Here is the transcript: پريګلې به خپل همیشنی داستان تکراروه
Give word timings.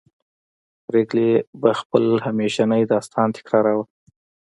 پريګلې 0.85 1.29
به 1.61 1.71
خپل 1.81 2.03
همیشنی 2.27 2.83
داستان 2.91 3.27
تکراروه 3.37 3.85